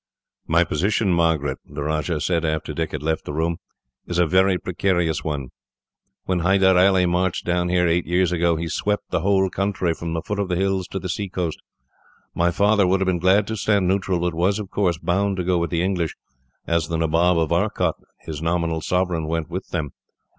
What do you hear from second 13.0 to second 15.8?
been glad to stand neutral, but was, of course, bound to go with